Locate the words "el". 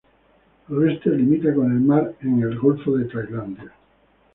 1.71-1.79, 2.41-2.57